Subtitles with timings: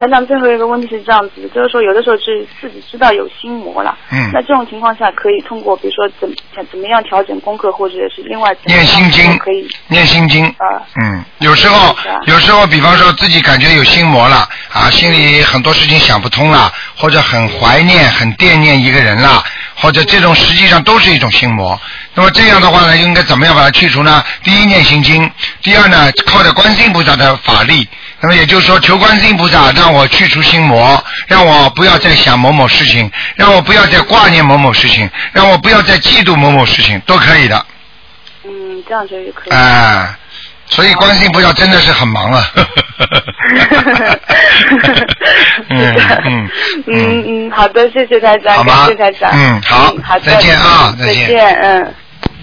[0.00, 10.46] 台长，最后一个问题是这样子的，就是说有的时候是自己知道有心魔了，嗯那这种情况下可以通过比如说怎怎怎么样调整功课，或者是另外念心经可以念心经。
[10.46, 19.42] 啊嗯，有时候啊有时候，比方说自己感觉有心魔了啊，心里很多事情想不通了，或者很怀念、很惦念一个人了，
[19.74, 21.76] 或者这种实际上都是一种心魔。
[22.14, 24.22] 那么这样的话呢，应该怎么样把它去除呢？
[24.44, 25.28] 第一，念心经；
[25.60, 27.88] 第二呢，靠着观世音菩萨的法力。
[28.20, 37.64] 那么也就是说，求观世音菩萨让我去除心魔，让我不要再想某某事情，让我不要再挂念某某事情，让我不要再嫉妒某某事情，都可以的。
[38.44, 39.50] 嗯，这样就可以。
[39.50, 40.08] 哎，
[40.66, 42.44] 所以观世音菩萨真的是很忙啊。
[45.70, 46.50] 嗯嗯
[46.86, 49.30] 嗯嗯，好的，谢谢台长，好吗感谢台长。
[49.32, 51.94] 嗯好好的，再见啊再见，嗯。